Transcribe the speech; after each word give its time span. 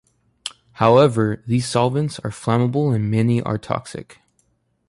However, 0.71 1.43
these 1.45 1.67
solvents 1.67 2.17
are 2.21 2.31
flammable 2.31 2.91
and 2.95 3.11
many 3.11 3.39
are 3.43 3.59
toxic. 3.59 4.17